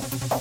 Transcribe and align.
Thank 0.00 0.40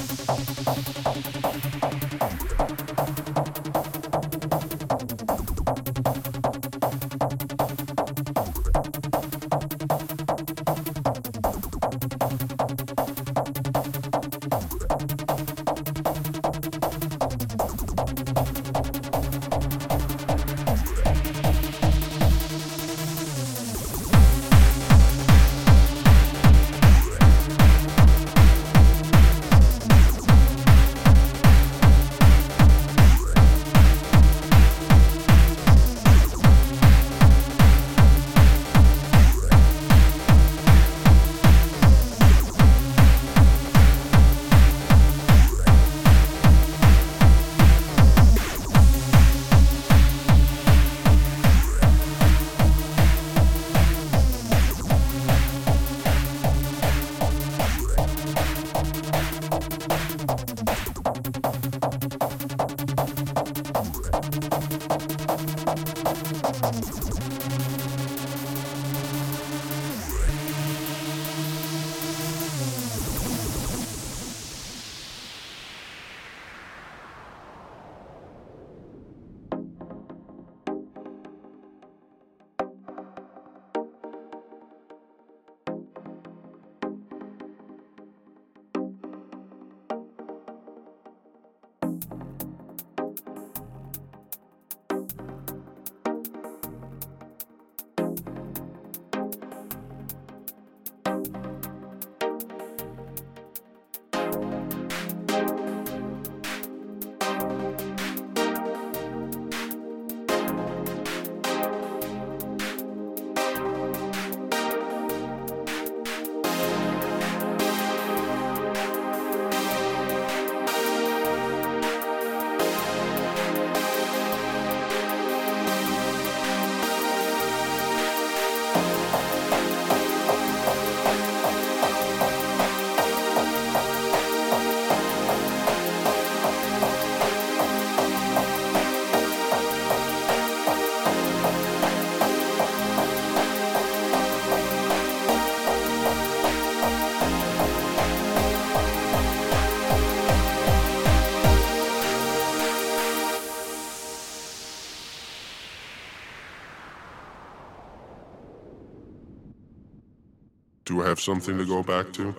Do 160.90 161.04
I 161.04 161.08
have 161.08 161.20
something 161.20 161.56
to 161.60 161.66
go 161.66 161.84
back 161.84 162.12
to? 162.14 162.36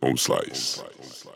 Bone 0.00 0.16
slice. 0.16 0.84
Slice. 1.02 1.26